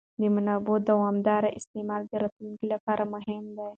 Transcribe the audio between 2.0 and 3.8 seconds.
د راتلونکي لپاره مهم دی.